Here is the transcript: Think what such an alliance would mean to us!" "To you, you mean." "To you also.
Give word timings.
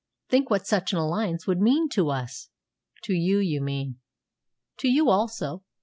Think 0.29 0.49
what 0.49 0.65
such 0.65 0.91
an 0.93 0.97
alliance 0.97 1.45
would 1.45 1.59
mean 1.61 1.87
to 1.89 2.09
us!" 2.09 2.49
"To 3.03 3.13
you, 3.13 3.37
you 3.37 3.61
mean." 3.61 3.99
"To 4.79 4.87
you 4.87 5.09
also. 5.11 5.63